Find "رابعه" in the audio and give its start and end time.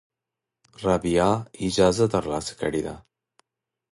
0.83-1.31